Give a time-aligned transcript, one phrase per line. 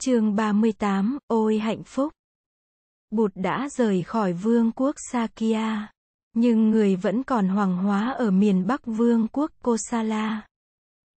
[0.00, 2.12] chương 38, ôi hạnh phúc.
[3.10, 5.92] Bụt đã rời khỏi vương quốc Sakya.
[6.34, 10.46] Nhưng người vẫn còn hoàng hóa ở miền Bắc vương quốc Kosala.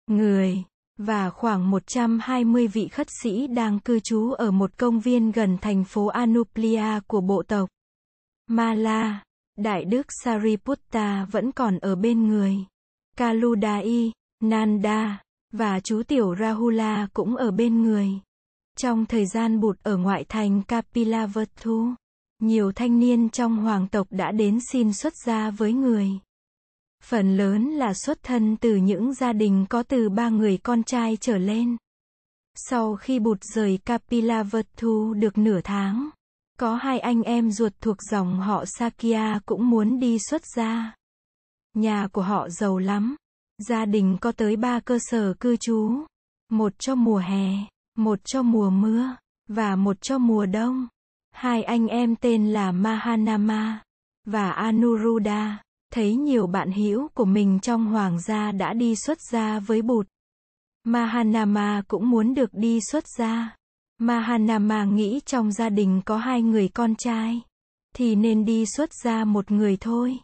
[0.06, 0.62] Người,
[0.98, 5.84] và khoảng 120 vị khất sĩ đang cư trú ở một công viên gần thành
[5.84, 7.68] phố Anuplia của bộ tộc.
[8.46, 9.22] Mala,
[9.58, 12.56] Đại đức Sariputta vẫn còn ở bên người.
[13.16, 15.22] Kaludai, Nanda,
[15.52, 18.20] và chú tiểu Rahula cũng ở bên người.
[18.78, 21.94] Trong thời gian bụt ở ngoại thành Kapilavatthu,
[22.38, 26.08] nhiều thanh niên trong hoàng tộc đã đến xin xuất gia với người.
[27.04, 31.16] Phần lớn là xuất thân từ những gia đình có từ ba người con trai
[31.20, 31.76] trở lên.
[32.54, 36.10] Sau khi bụt rời Kapilavatthu được nửa tháng,
[36.58, 40.94] có hai anh em ruột thuộc dòng họ Sakya cũng muốn đi xuất gia.
[41.74, 43.16] Nhà của họ giàu lắm.
[43.68, 45.90] Gia đình có tới ba cơ sở cư trú.
[46.50, 47.48] Một cho mùa hè,
[47.96, 49.16] một cho mùa mưa,
[49.48, 50.88] và một cho mùa đông.
[51.32, 53.82] Hai anh em tên là Mahanama
[54.26, 55.62] và Anuruddha,
[55.92, 60.06] thấy nhiều bạn hữu của mình trong hoàng gia đã đi xuất gia với Bụt.
[60.84, 63.56] Mahanama cũng muốn được đi xuất gia.
[63.98, 67.40] Mahanama nghĩ trong gia đình có hai người con trai,
[67.96, 70.18] thì nên đi xuất gia một người thôi.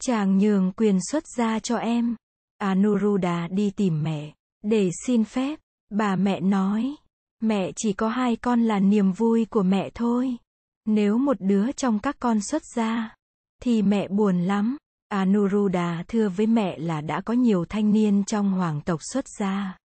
[0.00, 2.16] Chàng nhường quyền xuất gia cho em.
[2.58, 5.58] Anuruddha đi tìm mẹ, để xin phép.
[5.90, 6.94] Bà mẹ nói,
[7.42, 10.36] mẹ chỉ có hai con là niềm vui của mẹ thôi.
[10.84, 13.14] Nếu một đứa trong các con xuất gia,
[13.62, 14.76] thì mẹ buồn lắm.
[15.08, 19.76] Anuruddha thưa với mẹ là đã có nhiều thanh niên trong hoàng tộc xuất gia.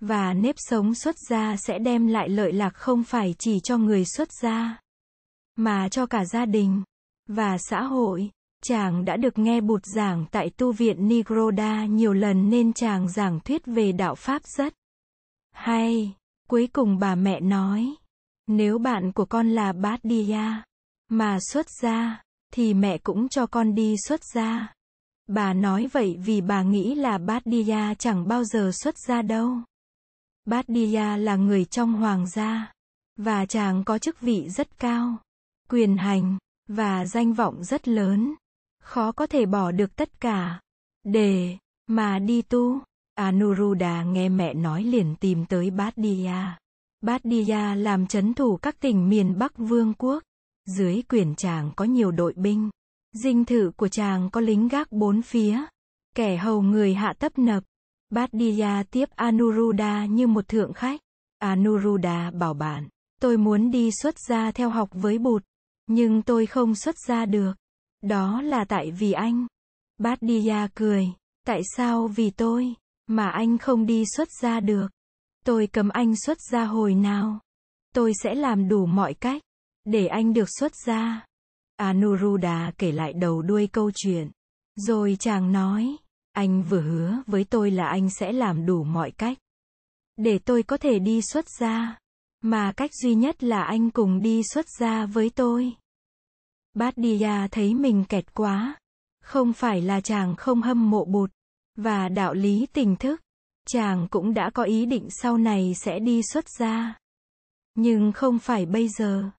[0.00, 4.04] Và nếp sống xuất gia sẽ đem lại lợi lạc không phải chỉ cho người
[4.04, 4.80] xuất gia,
[5.56, 6.82] mà cho cả gia đình
[7.28, 8.30] và xã hội.
[8.62, 13.40] Chàng đã được nghe bụt giảng tại tu viện Nigroda nhiều lần nên chàng giảng
[13.40, 14.74] thuyết về đạo Pháp rất
[15.52, 16.14] hay.
[16.48, 17.94] Cuối cùng bà mẹ nói,
[18.46, 20.62] nếu bạn của con là Bát Diya,
[21.08, 24.74] mà xuất gia, thì mẹ cũng cho con đi xuất gia.
[25.26, 29.58] Bà nói vậy vì bà nghĩ là Bát Diya chẳng bao giờ xuất gia đâu.
[30.44, 32.72] Bát Diya là người trong hoàng gia,
[33.16, 35.16] và chàng có chức vị rất cao,
[35.70, 38.34] quyền hành, và danh vọng rất lớn.
[38.82, 40.60] Khó có thể bỏ được tất cả,
[41.04, 41.56] để,
[41.86, 42.80] mà đi tu.
[43.16, 46.58] Anuruddha nghe mẹ nói liền tìm tới Baddiya.
[47.00, 50.22] Baddiya làm chấn thủ các tỉnh miền Bắc Vương quốc.
[50.66, 52.70] Dưới quyền chàng có nhiều đội binh.
[53.12, 55.64] Dinh thự của chàng có lính gác bốn phía.
[56.14, 57.62] Kẻ hầu người hạ tấp nập.
[58.10, 61.00] Baddiya tiếp Anuruddha như một thượng khách.
[61.38, 62.88] Anuruddha bảo bạn,
[63.20, 65.42] tôi muốn đi xuất gia theo học với bụt,
[65.86, 67.52] nhưng tôi không xuất gia được.
[68.02, 69.46] Đó là tại vì anh.
[69.98, 71.08] Baddiya cười,
[71.46, 72.74] tại sao vì tôi,
[73.06, 74.88] mà anh không đi xuất gia được?
[75.44, 77.40] Tôi cấm anh xuất gia hồi nào?
[77.94, 79.42] Tôi sẽ làm đủ mọi cách,
[79.84, 81.26] để anh được xuất gia.
[81.76, 84.30] Anuruddha kể lại đầu đuôi câu chuyện.
[84.76, 85.96] Rồi chàng nói,
[86.32, 89.38] anh vừa hứa với tôi là anh sẽ làm đủ mọi cách.
[90.16, 91.98] Để tôi có thể đi xuất gia.
[92.42, 95.72] Mà cách duy nhất là anh cùng đi xuất gia với tôi.
[96.74, 96.94] Bát
[97.50, 98.76] thấy mình kẹt quá.
[99.22, 101.30] Không phải là chàng không hâm mộ bụt.
[101.76, 103.20] Và đạo lý tình thức.
[103.68, 106.94] Chàng cũng đã có ý định sau này sẽ đi xuất gia.
[107.74, 109.30] Nhưng không phải bây giờ.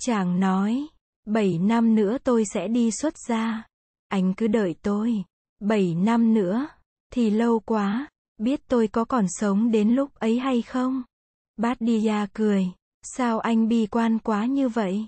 [0.00, 0.86] Chàng nói,
[1.26, 3.62] bảy năm nữa tôi sẽ đi xuất gia.
[4.08, 5.24] Anh cứ đợi tôi.
[5.60, 6.68] Bảy năm nữa,
[7.12, 11.02] thì lâu quá, biết tôi có còn sống đến lúc ấy hay không?
[11.56, 12.66] Bát Diya cười,
[13.02, 15.06] sao anh bi quan quá như vậy?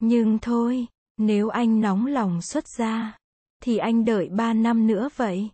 [0.00, 3.18] Nhưng thôi, nếu anh nóng lòng xuất gia,
[3.62, 5.50] thì anh đợi ba năm nữa vậy.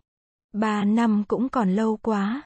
[0.53, 2.41] Ba năm cũng còn lâu quá.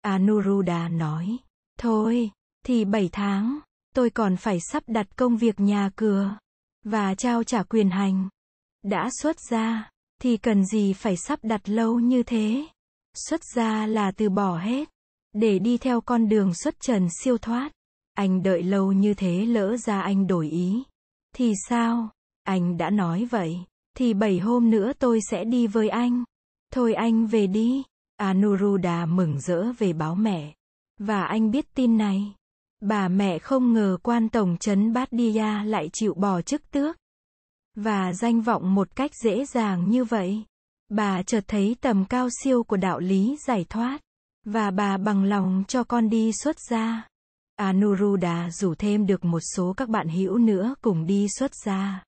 [0.00, 1.38] Anuruddha nói,
[1.78, 2.30] thôi,
[2.66, 3.58] thì bảy tháng,
[3.94, 6.36] tôi còn phải sắp đặt công việc nhà cửa,
[6.84, 8.28] và trao trả quyền hành.
[8.82, 9.90] Đã xuất gia,
[10.22, 12.66] thì cần gì phải sắp đặt lâu như thế.
[13.28, 14.88] Xuất gia là từ bỏ hết,
[15.32, 17.72] để đi theo con đường xuất trần siêu thoát.
[18.14, 20.82] Anh đợi lâu như thế lỡ ra anh đổi ý.
[21.34, 22.08] Thì sao?
[22.42, 23.58] Anh đã nói vậy.
[23.96, 26.24] Thì bảy hôm nữa tôi sẽ đi với anh.
[26.72, 27.82] Thôi anh về đi.
[28.16, 30.54] Anuruddha mừng rỡ về báo mẹ.
[30.98, 32.34] Và anh biết tin này.
[32.80, 35.08] Bà mẹ không ngờ quan tổng trấn Bát
[35.64, 36.96] lại chịu bỏ chức tước
[37.76, 40.44] và danh vọng một cách dễ dàng như vậy.
[40.88, 44.00] Bà chợt thấy tầm cao siêu của đạo lý giải thoát,
[44.44, 47.08] và bà bằng lòng cho con đi xuất gia.
[47.56, 52.04] Anuruddha rủ thêm được một số các bạn hữu nữa cùng đi xuất gia.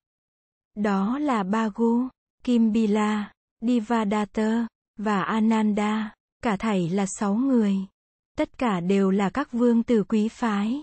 [0.75, 2.07] Đó là Bagu,
[2.43, 4.67] Kimbila, Divadatta,
[4.97, 6.13] và Ananda,
[6.43, 7.75] cả thảy là sáu người.
[8.37, 10.81] Tất cả đều là các vương tử quý phái.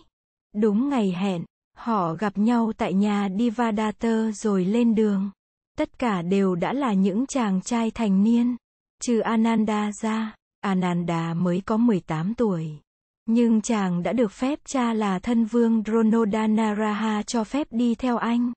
[0.55, 1.45] Đúng ngày hẹn,
[1.77, 5.31] họ gặp nhau tại nhà Divadatta rồi lên đường.
[5.79, 8.57] Tất cả đều đã là những chàng trai thành niên.
[9.03, 12.79] Trừ Ananda ra, Ananda mới có 18 tuổi.
[13.27, 18.53] Nhưng chàng đã được phép cha là thân vương Dronodanaraha cho phép đi theo anh.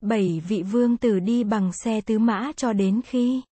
[0.00, 3.42] Bảy vị vương tử đi bằng xe tứ mã cho đến khi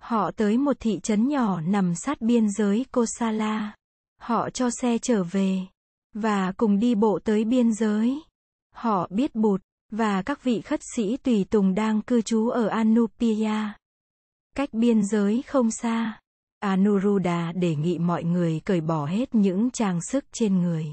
[0.00, 3.74] họ tới một thị trấn nhỏ nằm sát biên giới Kosala.
[4.20, 5.58] Họ cho xe trở về
[6.12, 8.22] và cùng đi bộ tới biên giới.
[8.74, 9.60] Họ biết Bụt
[9.90, 13.72] và các vị khất sĩ tùy tùng đang cư trú ở Anupiya.
[14.56, 16.20] Cách biên giới không xa.
[16.58, 20.86] Anuruddha đề nghị mọi người cởi bỏ hết những trang sức trên người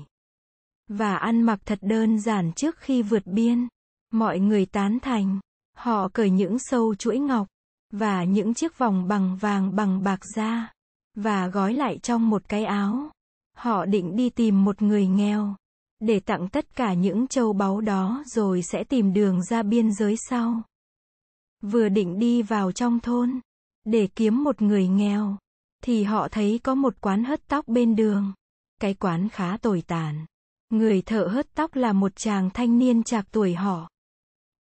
[0.87, 3.67] và ăn mặc thật đơn giản trước khi vượt biên.
[4.11, 5.39] Mọi người tán thành.
[5.77, 7.47] Họ cởi những sâu chuỗi ngọc
[7.93, 10.71] và những chiếc vòng bằng vàng bằng bạc ra
[11.15, 13.09] và gói lại trong một cái áo.
[13.57, 15.55] Họ định đi tìm một người nghèo
[15.99, 20.15] để tặng tất cả những châu báu đó rồi sẽ tìm đường ra biên giới
[20.29, 20.61] sau.
[21.61, 23.39] Vừa định đi vào trong thôn
[23.83, 25.37] để kiếm một người nghèo
[25.83, 28.33] thì họ thấy có một quán hớt tóc bên đường.
[28.81, 30.25] Cái quán khá tồi tàn.
[30.69, 33.89] Người thợ hớt tóc là một chàng thanh niên trạc tuổi họ.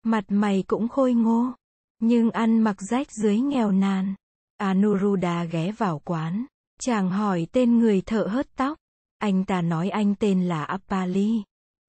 [0.08, 1.52] Mặt mày cũng khôi ngô,
[2.00, 4.14] nhưng ăn mặc rách dưới nghèo nàn.
[4.56, 6.46] Anuruddha ghé vào quán.
[6.80, 8.78] Chàng hỏi tên người thợ hớt tóc.
[9.18, 11.42] Anh ta nói anh tên là Appali.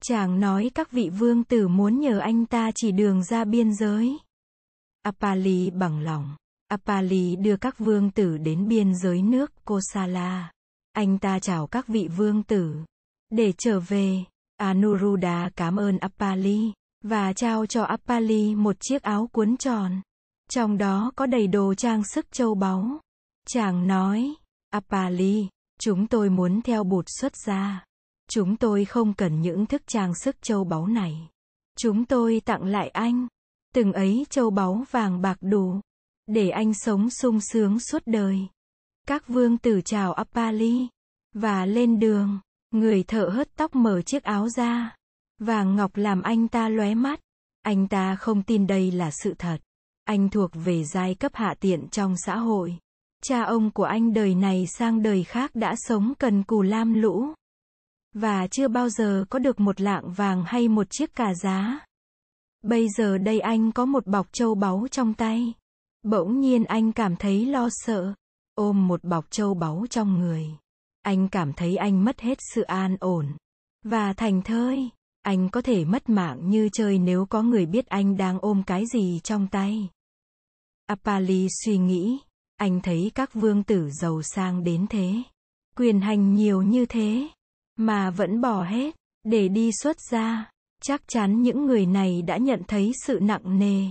[0.04, 4.18] Chàng nói các vị vương tử muốn nhờ anh ta chỉ đường ra biên giới.
[5.02, 6.36] Appali bằng lòng.
[6.68, 10.52] Appali đưa các vương tử đến biên giới nước Kosala.
[10.92, 12.76] Anh ta chào các vị vương tử.
[13.30, 14.24] Để trở về,
[14.58, 16.72] Anuruddha cảm ơn Appali
[17.04, 20.02] và trao cho Appali một chiếc áo cuốn tròn.
[20.50, 23.00] Trong đó có đầy đồ trang sức châu báu.
[23.48, 24.34] Chàng nói,
[24.70, 25.48] Appali,
[25.80, 27.86] chúng tôi muốn theo bụt xuất gia.
[28.30, 31.30] Chúng tôi không cần những thức trang sức châu báu này.
[31.78, 33.28] Chúng tôi tặng lại anh.
[33.76, 35.82] Từng ấy châu báu vàng bạc đủ
[36.28, 38.40] để anh sống sung sướng suốt đời.
[39.08, 40.88] Các vương tử chào Appali
[41.34, 42.40] và lên đường,
[42.72, 44.96] người thợ hớt tóc mở chiếc áo ra,
[45.40, 47.20] vàng ngọc làm anh ta lóe mắt.
[47.62, 49.58] Anh ta không tin đây là sự thật.
[50.04, 52.78] Anh thuộc về giai cấp hạ tiện trong xã hội.
[53.24, 57.34] Cha ông của anh đời này sang đời khác đã sống cần cù lam lũ
[58.14, 61.80] và chưa bao giờ có được một lạng vàng hay một chiếc cà giá.
[62.62, 65.54] Bây giờ đây anh có một bọc châu báu trong tay.
[66.04, 68.14] Bỗng nhiên anh cảm thấy lo sợ,
[68.56, 70.46] ôm một bọc châu báu trong người.
[71.02, 73.28] Anh cảm thấy anh mất hết sự an ổn.
[73.84, 74.90] Và thành thơi,
[75.22, 78.84] anh có thể mất mạng như chơi nếu có người biết anh đang ôm cái
[78.94, 79.90] gì trong tay.
[80.86, 82.20] Apali suy nghĩ,
[82.56, 85.14] anh thấy các vương tử giàu sang đến thế.
[85.78, 87.28] Quyền hành nhiều như thế,
[87.76, 90.52] mà vẫn bỏ hết, để đi xuất gia.
[90.82, 93.86] Chắc chắn những người này đã nhận thấy sự nặng nề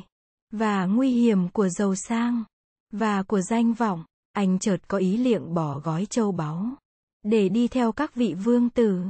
[0.51, 2.45] và nguy hiểm của giàu sang
[2.93, 6.67] và của danh vọng, anh chợt có ý liệng bỏ gói châu báu
[7.23, 9.03] để đi theo các vị vương tử,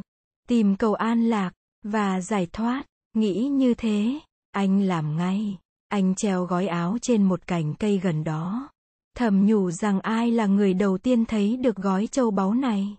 [0.49, 2.85] tìm cầu an lạc và giải thoát.
[3.15, 4.19] Nghĩ như thế,
[4.51, 5.59] anh làm ngay.
[5.89, 8.69] Anh treo gói áo trên một cành cây gần đó.
[9.17, 12.97] Thầm nhủ rằng ai là người đầu tiên thấy được gói châu báu này.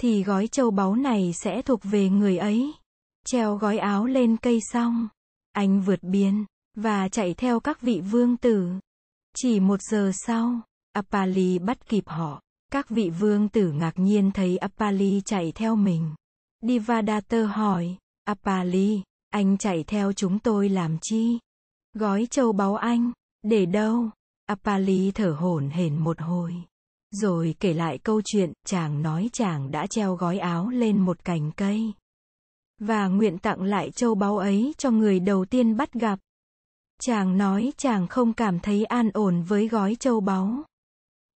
[0.00, 2.72] Thì gói châu báu này sẽ thuộc về người ấy.
[3.26, 5.08] Treo gói áo lên cây xong.
[5.52, 8.70] Anh vượt biên và chạy theo các vị vương tử.
[9.36, 10.60] Chỉ một giờ sau,
[10.92, 12.42] Apali bắt kịp họ.
[12.72, 16.10] Các vị vương tử ngạc nhiên thấy Apali chạy theo mình.
[16.62, 21.38] Divadatta hỏi, Apali, anh chạy theo chúng tôi làm chi?
[21.94, 23.12] Gói châu báu anh,
[23.42, 24.10] để đâu?
[24.46, 26.54] Apali thở hổn hển một hồi.
[27.10, 31.50] Rồi kể lại câu chuyện, chàng nói chàng đã treo gói áo lên một cành
[31.56, 31.92] cây.
[32.78, 36.18] Và nguyện tặng lại châu báu ấy cho người đầu tiên bắt gặp.
[37.00, 40.64] Chàng nói chàng không cảm thấy an ổn với gói châu báu.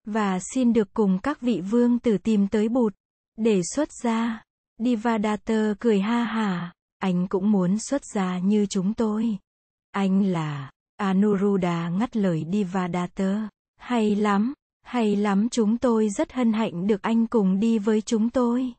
[0.05, 2.95] Và xin được cùng các vị vương tử tìm tới bụt.
[3.37, 4.45] Để xuất ra.
[4.79, 6.73] Divadatta cười ha hả.
[6.99, 9.39] Anh cũng muốn xuất gia như chúng tôi.
[9.91, 10.71] Anh là.
[10.97, 13.49] Anuruddha ngắt lời Divadatta.
[13.77, 14.55] Hay lắm.
[14.83, 18.73] Hay lắm chúng tôi rất hân hạnh được anh cùng đi với chúng tôi.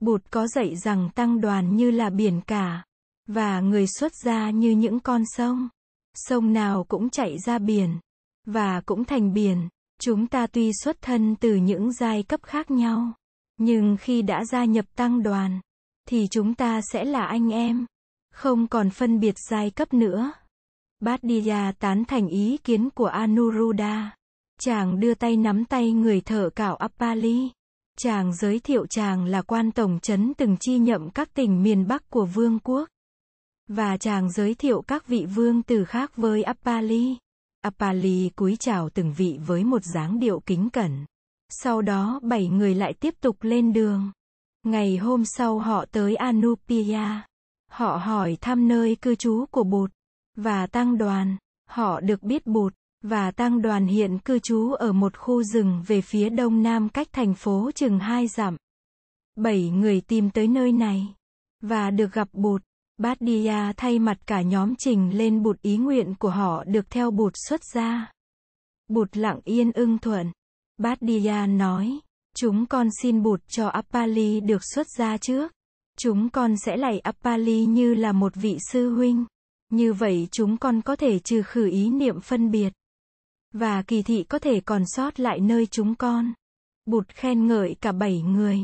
[0.00, 2.84] Bụt có dạy rằng tăng đoàn như là biển cả.
[3.28, 5.68] Và người xuất gia như những con sông.
[6.14, 7.98] Sông nào cũng chạy ra biển.
[8.46, 9.68] Và cũng thành biển.
[10.00, 13.12] Chúng ta tuy xuất thân từ những giai cấp khác nhau.
[13.64, 15.60] Nhưng khi đã gia nhập tăng đoàn,
[16.08, 17.86] thì chúng ta sẽ là anh em.
[18.34, 20.32] Không còn phân biệt giai cấp nữa.
[21.00, 21.20] Bát
[21.78, 24.16] tán thành ý kiến của Anuruddha.
[24.60, 27.50] Chàng đưa tay nắm tay người thợ cạo Appali,
[27.98, 32.10] Chàng giới thiệu chàng là quan tổng trấn từng chi nhậm các tỉnh miền Bắc
[32.10, 32.88] của vương quốc.
[33.68, 37.16] Và chàng giới thiệu các vị vương tử khác với Appali.
[37.60, 41.04] Appali cúi chào từng vị với một dáng điệu kính cẩn.
[41.54, 44.12] Sau đó bảy người lại tiếp tục lên đường.
[44.62, 47.20] Ngày hôm sau họ tới Anupia.
[47.70, 49.90] Họ hỏi thăm nơi cư trú của Bụt
[50.36, 51.36] và tăng đoàn.
[51.68, 56.00] Họ được biết Bụt và tăng đoàn hiện cư trú ở một khu rừng về
[56.00, 58.56] phía đông nam cách thành phố chừng hai dặm.
[59.36, 61.14] Bảy người tìm tới nơi này
[61.60, 62.62] và được gặp Bụt.
[62.98, 67.10] Bát Dia thay mặt cả nhóm trình lên Bụt ý nguyện của họ được theo
[67.10, 68.12] Bụt xuất gia.
[68.88, 70.32] Bụt lặng yên ưng thuận.
[70.78, 70.98] Bát
[71.48, 72.00] nói,
[72.36, 75.52] chúng con xin Bụt cho Appali được xuất gia trước.
[75.98, 79.24] Chúng con sẽ lạy Appali như là một vị sư huynh.
[79.70, 82.72] Như vậy chúng con có thể trừ khử ý niệm phân biệt.
[83.52, 86.32] Và kỳ thị có thể còn sót lại nơi chúng con.
[86.86, 88.58] Bụt khen ngợi cả bảy người.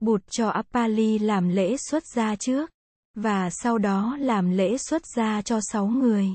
[0.00, 2.70] Bụt cho Appali làm lễ xuất gia trước.
[3.14, 6.28] Và sau đó làm lễ xuất gia cho sáu người.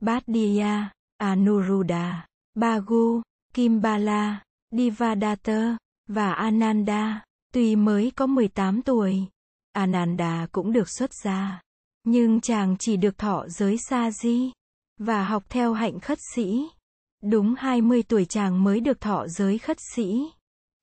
[0.00, 0.24] Bát
[1.18, 3.22] Anuruddha, Bagu,
[3.54, 5.76] Kimbala, Divadatta,
[6.08, 7.24] và Ananda.
[7.52, 9.26] Tuy mới có 18 tuổi,
[9.72, 11.60] Ananda cũng được xuất gia.
[12.04, 14.52] Nhưng chàng chỉ được thọ giới sa di
[14.98, 16.68] và học theo hạnh khất sĩ.
[17.22, 20.30] Đúng 20 tuổi chàng mới được thọ giới khất sĩ.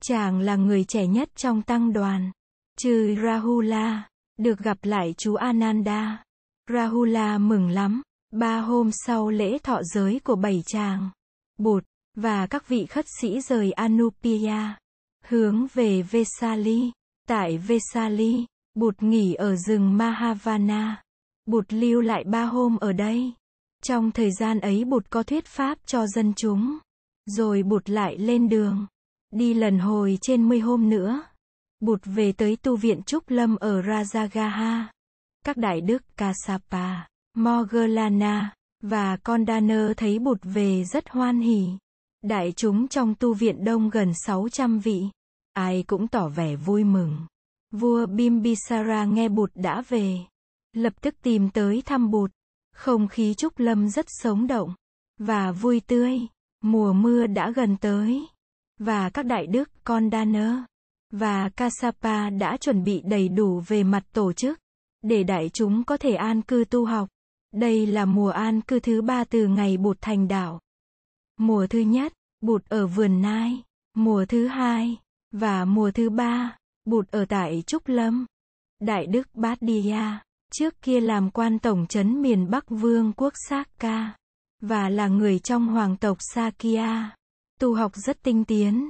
[0.02, 2.32] Chàng là người trẻ nhất trong tăng đoàn.
[2.78, 6.24] Trừ Rahula, được gặp lại chú Ananda.
[6.74, 8.02] Rahula mừng lắm.
[8.32, 11.10] Ba hôm sau lễ thọ giới của bảy chàng,
[11.58, 11.84] Bụt,
[12.22, 14.78] và các vị khất sĩ rời Anupiya
[15.30, 16.92] hướng về Vesali.
[17.28, 21.04] Tại Vesali, Bụt nghỉ ở rừng Mahavana.
[21.46, 23.34] Bụt lưu lại ba hôm ở đây.
[23.84, 26.78] Trong thời gian ấy Bụt có thuyết pháp cho dân chúng.
[27.26, 28.86] Rồi Bụt lại lên đường.
[29.32, 31.24] Đi lần hồi trên mươi hôm nữa.
[31.80, 34.84] Bụt về tới tu viện Trúc Lâm ở Rajagaha.
[35.46, 41.68] Các đại đức Kassapa, Mogalana và Kondana thấy Bụt về rất hoan hỉ.
[42.22, 45.04] Đại chúng trong tu viện đông gần 600 vị.
[45.54, 47.18] Ai cũng tỏ vẻ vui mừng.
[47.72, 50.18] Vua Bimbisara nghe Bụt đã về.
[50.74, 52.32] Lập tức tìm tới thăm Bụt.
[52.76, 54.76] Không khí Trúc Lâm rất sống động.
[55.18, 56.20] Và vui tươi.
[56.64, 58.28] Mùa mưa đã gần tới.
[58.80, 60.66] Và các đại đức Kondana
[61.12, 64.60] và Kassapa đã chuẩn bị đầy đủ về mặt tổ chức,
[65.02, 67.10] để đại chúng có thể an cư tu học.
[67.54, 70.60] Đây là mùa an cư thứ ba từ ngày Bụt thành đạo.
[71.40, 73.64] Mùa thứ nhất, Bụt ở vườn Nai.
[73.94, 74.98] Mùa thứ hai,
[75.32, 78.26] và mùa thứ ba, Bụt ở tại Trúc Lâm.
[78.80, 84.16] Đại đức Bát Dia, trước kia làm quan tổng trấn miền Bắc Vương quốc Sakka,
[84.62, 87.16] và là người trong hoàng tộc Sakya.
[87.60, 88.90] Tu học rất tinh tiến.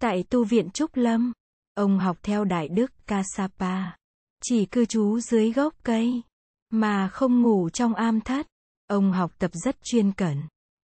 [0.00, 1.32] Tại tu viện Trúc Lâm,
[1.74, 3.96] Ông học theo Đại Đức Kasapa,
[4.42, 6.22] Chỉ cư trú dưới gốc cây.
[6.70, 8.46] Mà không ngủ trong am thất.
[8.86, 10.42] Ông học tập rất chuyên cẩn.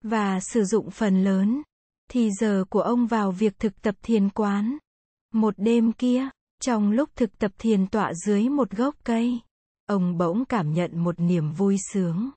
[0.04, 1.62] Và sử dụng phần lớn.
[2.10, 4.78] Thì giờ của ông vào việc thực tập thiền quán.
[5.34, 6.30] Một đêm kia,
[6.62, 9.40] trong lúc thực tập thiền tọa dưới một gốc cây,
[9.86, 12.32] ông bỗng cảm nhận một niềm vui sướng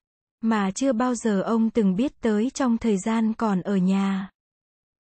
[0.45, 4.31] mà chưa bao giờ ông từng biết tới trong thời gian còn ở nhà.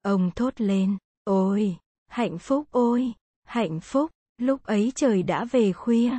[0.02, 1.78] Ông thốt lên, ôi,
[2.08, 3.14] hạnh phúc ôi,
[3.44, 6.12] hạnh phúc, lúc ấy trời đã về khuya.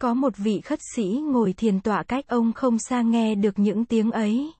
[0.00, 3.84] Có một vị khất sĩ ngồi thiền tọa cách ông không xa nghe được những
[3.84, 4.52] tiếng ấy.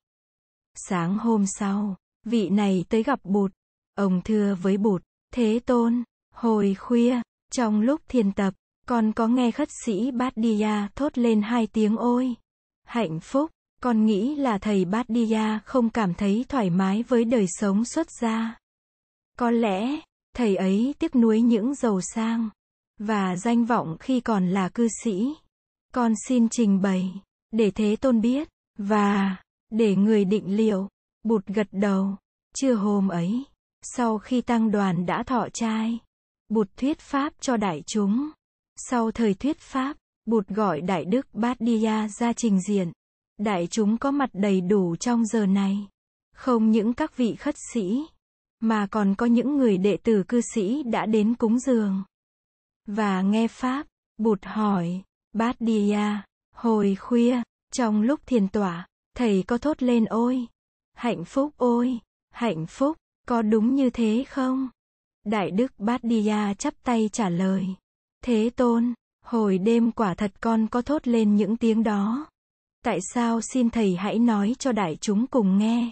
[0.75, 3.53] Sáng hôm sau, vị này tới gặp Bụt.
[3.95, 5.03] Ông thưa với Bụt,
[5.35, 6.03] Thế Tôn,
[6.35, 7.21] hồi khuya,
[7.53, 8.55] trong lúc thiền tập,
[8.87, 12.35] con có nghe khất sĩ Bát Dia thốt lên hai tiếng ôi.
[12.85, 13.51] Hạnh phúc,
[13.83, 18.07] con nghĩ là thầy Bát Dia không cảm thấy thoải mái với đời sống xuất
[18.21, 18.59] gia.
[19.39, 20.01] Có lẽ,
[20.37, 22.49] Thầy ấy tiếc nuối những giàu sang
[22.99, 25.35] và danh vọng khi còn là cư sĩ.
[25.95, 27.13] Con xin trình bày
[27.51, 28.49] để Thế Tôn biết
[28.79, 29.37] và
[29.73, 30.89] để người định liệu.
[31.23, 32.17] Bụt gật đầu.
[32.55, 33.45] Chưa hôm ấy,
[33.83, 35.99] sau khi tăng đoàn đã thọ trai,
[36.49, 38.31] Bụt thuyết pháp cho đại chúng.
[38.77, 42.93] Sau thời thuyết pháp, Bụt gọi Đại Đức Bát Dia ra trình diện.
[43.39, 45.89] Đại chúng có mặt đầy đủ trong giờ này.
[46.35, 48.07] Không những các vị khất sĩ,
[48.61, 52.03] mà còn có những người đệ tử cư sĩ đã đến cúng dường.
[52.87, 53.87] Và nghe Pháp,
[54.19, 55.03] Bụt hỏi,
[55.33, 56.23] Bát Dia,
[56.55, 60.47] hồi khuya, trong lúc thiền tọa, thầy có thốt lên ôi,
[60.95, 61.99] hạnh phúc ôi,
[62.31, 64.69] hạnh phúc, có đúng như thế không?
[65.25, 67.67] Đại Đức Bát Dia chắp tay trả lời,
[68.25, 72.27] Thế Tôn, hồi đêm quả thật con có thốt lên những tiếng đó.
[72.85, 75.91] Tại sao xin thầy hãy nói cho đại chúng cùng nghe?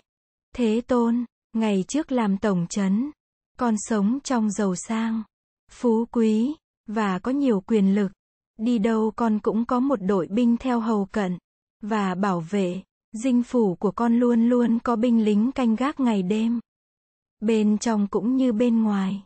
[0.54, 3.10] Thế Tôn, Ngày trước làm tổng trấn,
[3.58, 5.22] con sống trong giàu sang,
[5.70, 6.54] phú quý,
[6.86, 8.12] và có nhiều quyền lực.
[8.56, 11.38] Đi đâu con cũng có một đội binh theo hầu cận,
[11.82, 12.82] và bảo vệ.
[13.12, 16.61] Dinh phủ của con luôn luôn có binh lính canh gác ngày đêm.
[17.40, 19.23] Bên trong cũng như bên ngoài.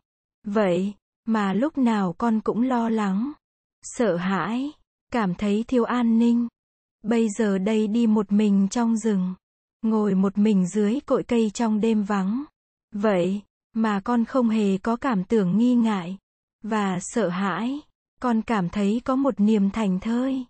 [0.47, 3.33] Vậy, mà lúc nào con cũng lo lắng,
[3.83, 4.73] sợ hãi,
[5.13, 6.49] cảm thấy thiếu an ninh.
[7.03, 9.35] Bây giờ đây đi một mình trong rừng,
[9.83, 12.45] ngồi một mình dưới cội cây trong đêm vắng.
[12.93, 16.19] Vậy, mà con không hề có cảm tưởng nghi ngại
[16.63, 17.81] và sợ hãi,
[18.21, 20.45] con cảm thấy có một niềm thành thơi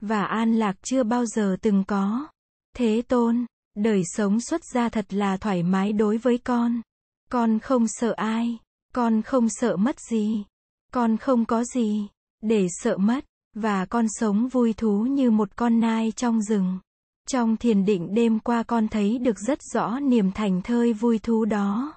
[0.00, 2.28] và an lạc chưa bao giờ từng có.
[2.76, 3.46] Thế tôn,
[3.76, 6.80] đời sống xuất gia thật là thoải mái đối với con.
[7.30, 8.58] Con không sợ ai,
[8.94, 10.44] con không sợ mất gì,
[10.92, 12.08] con không có gì
[12.42, 13.24] để sợ mất,
[13.54, 16.78] và con sống vui thú như một con nai trong rừng.
[17.28, 21.44] Trong thiền định đêm qua con thấy được rất rõ niềm thành thơi vui thú
[21.44, 21.92] đó.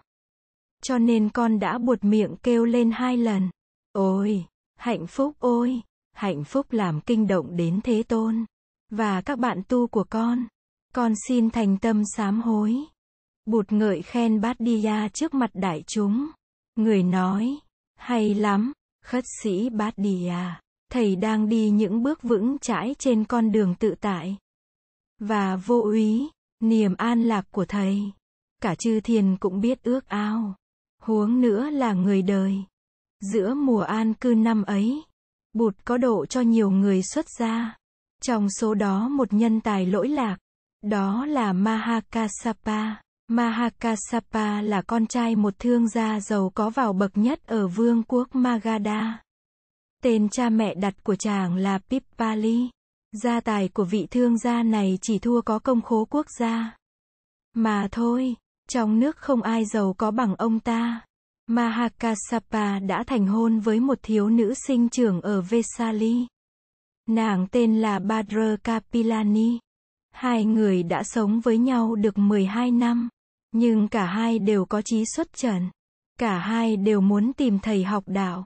[0.83, 3.49] Cho nên con đã buột miệng kêu lên hai lần.
[3.91, 5.81] Ôi, hạnh phúc ôi,
[6.15, 8.45] hạnh phúc làm kinh động đến Thế Tôn.
[8.89, 10.47] Và các bạn tu của con.
[10.95, 12.75] Con xin thành tâm sám hối.
[13.45, 16.27] Bụt ngợi khen bát đi ya trước mặt đại chúng.
[16.75, 17.57] Người nói,
[17.95, 18.73] hay lắm,
[19.05, 20.61] khất sĩ bát đi ya.
[20.91, 24.37] Thầy đang đi những bước vững chãi trên con đường tự tại.
[25.19, 28.01] Và vô úy, niềm an lạc của thầy.
[28.61, 30.55] Cả chư thiền cũng biết ước ao.
[31.01, 32.55] Huống nữa là người đời.
[33.31, 35.03] Giữa mùa an cư năm ấy,
[35.53, 37.77] Bụt có độ cho nhiều người xuất gia.
[38.21, 40.37] Trong số đó một nhân tài lỗi lạc,
[40.83, 42.95] đó là Mahakasapa.
[43.27, 48.35] Mahakasapa là con trai một thương gia giàu có vào bậc nhất ở vương quốc
[48.35, 49.21] Magadha.
[50.03, 52.69] Tên cha mẹ đặt của chàng là Pippali.
[53.11, 56.77] Gia tài của vị thương gia này chỉ thua có công khố quốc gia.
[57.53, 58.35] Mà thôi,
[58.69, 61.01] trong nước không ai giàu có bằng ông ta.
[61.47, 66.27] Mahakasapa đã thành hôn với một thiếu nữ sinh trưởng ở Vesali.
[67.09, 69.59] Nàng tên là Badra Kapilani.
[70.13, 73.09] Hai người đã sống với nhau được 12 năm,
[73.51, 75.69] nhưng cả hai đều có chí xuất trần.
[76.19, 78.45] Cả hai đều muốn tìm thầy học đạo.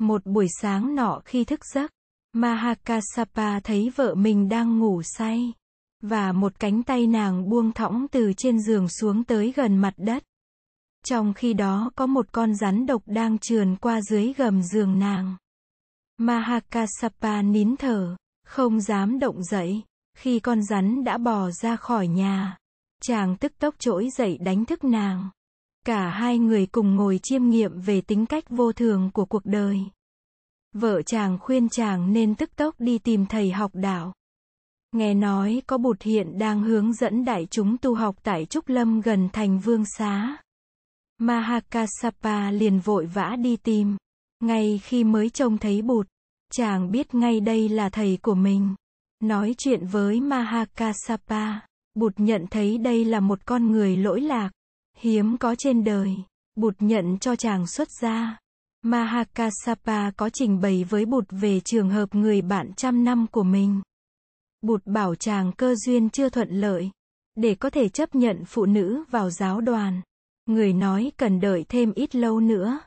[0.00, 1.90] Một buổi sáng nọ khi thức giấc,
[2.32, 5.52] Mahakasapa thấy vợ mình đang ngủ say,
[6.02, 10.24] và một cánh tay nàng buông thõng từ trên giường xuống tới gần mặt đất.
[11.06, 15.36] Trong khi đó có một con rắn độc đang trườn qua dưới gầm giường nàng.
[16.18, 19.82] Mahakasapa nín thở, không dám động dậy.
[20.14, 22.58] Khi con rắn đã bò ra khỏi nhà,
[23.02, 25.30] chàng tức tốc trỗi dậy đánh thức nàng.
[25.86, 29.80] Cả hai người cùng ngồi chiêm nghiệm về tính cách vô thường của cuộc đời.
[30.72, 34.12] Vợ chàng khuyên chàng nên tức tốc đi tìm thầy học đạo.
[34.92, 39.00] Nghe nói có bụt hiện đang hướng dẫn đại chúng tu học tại Trúc Lâm
[39.00, 40.36] gần thành Vương Xá.
[41.18, 43.96] Mahakasapa liền vội vã đi tìm.
[44.40, 46.06] Ngay khi mới trông thấy bụt,
[46.52, 48.74] chàng biết ngay đây là thầy của mình.
[49.24, 51.60] Nói chuyện với Mahakasapa,
[51.94, 54.50] bụt nhận thấy đây là một con người lỗi lạc,
[54.98, 56.16] hiếm có trên đời.
[56.54, 58.38] Bụt nhận cho chàng xuất gia.
[58.82, 63.80] Mahakasapa có trình bày với Bụt về trường hợp người bạn trăm năm của mình.
[64.62, 66.90] Bụt bảo chàng cơ duyên chưa thuận lợi,
[67.34, 70.00] để có thể chấp nhận phụ nữ vào giáo đoàn.
[70.46, 72.80] Người nói cần đợi thêm ít lâu nữa.